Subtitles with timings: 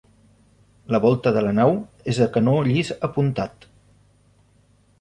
[0.95, 1.75] La volta de la nau
[2.13, 3.71] és de canó llis apuntat.